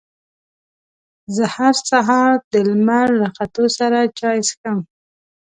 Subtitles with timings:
[1.35, 4.77] زه هر سهار د لمر له ختو سره چای څښم.